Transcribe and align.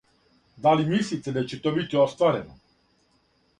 Да 0.65 0.73
ли 0.79 0.85
мислите 0.93 1.35
да 1.37 1.45
ће 1.53 1.61
то 1.67 1.75
бити 1.77 2.01
остварено? 2.07 2.59